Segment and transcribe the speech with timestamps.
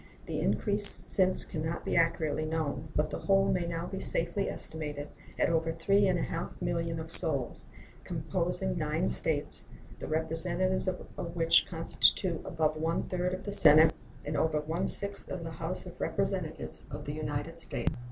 [0.25, 4.49] The increase since can not be accurately known, but the whole may now be safely
[4.49, 7.67] estimated at over three and a half millions of souls,
[8.03, 9.67] composing nine States,
[9.99, 13.93] the representatives of which constitute above one third of the Senate
[14.25, 17.93] and over one sixth of the House of Representatives of the United States.